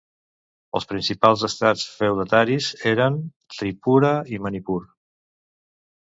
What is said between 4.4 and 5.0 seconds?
Manipur.